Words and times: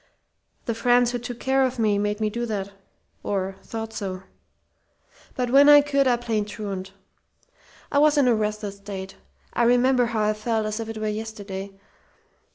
The 0.65 0.73
friends 0.73 1.11
who 1.11 1.19
took 1.19 1.39
care 1.39 1.63
of 1.63 1.77
me 1.77 1.99
made 1.99 2.19
me 2.19 2.31
do 2.31 2.47
that... 2.47 2.71
or 3.21 3.57
thought 3.61 3.93
so. 3.93 4.23
"But 5.35 5.51
when 5.51 5.69
I 5.69 5.81
could, 5.81 6.07
I 6.07 6.17
played 6.17 6.47
truant. 6.47 6.91
I 7.91 7.99
was 7.99 8.17
in 8.17 8.27
a 8.27 8.33
restless 8.33 8.77
state. 8.77 9.17
I 9.53 9.61
remember 9.61 10.05
how 10.07 10.23
I 10.23 10.33
felt 10.33 10.65
as 10.65 10.79
if 10.79 10.89
it 10.89 10.97
were 10.97 11.07
yesterday. 11.07 11.79